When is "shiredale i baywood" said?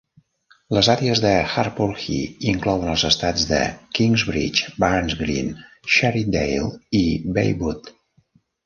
5.99-7.97